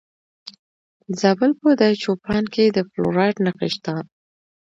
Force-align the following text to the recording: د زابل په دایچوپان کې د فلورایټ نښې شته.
د 1.09 1.11
زابل 1.21 1.51
په 1.61 1.69
دایچوپان 1.79 2.43
کې 2.53 2.63
د 2.69 2.77
فلورایټ 2.89 3.37
نښې 3.45 3.69
شته. 3.75 3.95